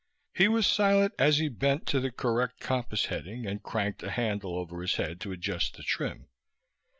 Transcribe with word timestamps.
He 0.33 0.47
was 0.47 0.65
silent 0.65 1.13
as 1.19 1.37
he 1.37 1.47
bent 1.47 1.85
to 1.89 1.99
the 1.99 2.09
correct 2.09 2.59
compass 2.59 3.05
heading 3.05 3.45
and 3.45 3.61
cranked 3.61 4.01
a 4.01 4.09
handle 4.09 4.57
over 4.57 4.81
his 4.81 4.95
head 4.95 5.21
to 5.21 5.31
adjust 5.31 5.77
the 5.77 5.83
trim. 5.83 6.25